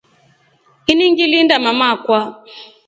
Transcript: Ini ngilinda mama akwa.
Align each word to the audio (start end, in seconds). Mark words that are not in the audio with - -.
Ini 0.91 1.05
ngilinda 1.11 1.55
mama 1.65 1.85
akwa. 1.95 2.19